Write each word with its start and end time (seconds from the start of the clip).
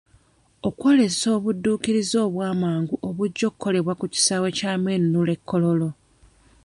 Okwolesa 0.67 1.27
obudduukirize 1.37 2.17
obwamangu 2.27 2.95
obujja 3.07 3.43
okukolebwa 3.49 3.93
ku 3.99 4.05
kisaawe 4.13 4.49
ky'ameenunula 4.57 5.31
e 5.37 5.39
Kololo. 5.49 5.89